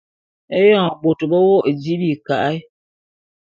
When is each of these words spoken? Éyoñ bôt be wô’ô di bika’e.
Éyoñ 0.59 0.87
bôt 1.01 1.19
be 1.29 1.37
wô’ô 1.45 1.59
di 1.81 1.93
bika’e. 2.01 2.53